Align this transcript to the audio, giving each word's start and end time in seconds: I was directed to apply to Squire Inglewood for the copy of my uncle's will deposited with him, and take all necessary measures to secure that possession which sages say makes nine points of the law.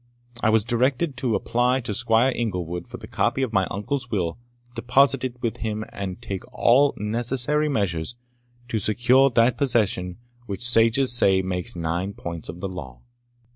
I 0.41 0.49
was 0.49 0.63
directed 0.65 1.15
to 1.17 1.35
apply 1.35 1.81
to 1.81 1.93
Squire 1.93 2.31
Inglewood 2.35 2.87
for 2.87 2.97
the 2.97 3.05
copy 3.05 3.43
of 3.43 3.53
my 3.53 3.67
uncle's 3.69 4.09
will 4.09 4.39
deposited 4.73 5.37
with 5.43 5.57
him, 5.57 5.85
and 5.89 6.19
take 6.19 6.41
all 6.51 6.95
necessary 6.97 7.69
measures 7.69 8.15
to 8.69 8.79
secure 8.79 9.29
that 9.29 9.59
possession 9.59 10.17
which 10.47 10.67
sages 10.67 11.11
say 11.13 11.43
makes 11.43 11.75
nine 11.75 12.13
points 12.13 12.49
of 12.49 12.61
the 12.61 12.67
law. 12.67 13.01